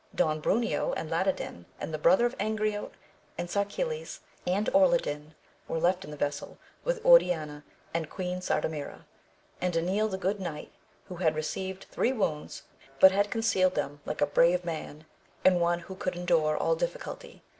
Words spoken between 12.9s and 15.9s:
but had concealed them like a brave man, and one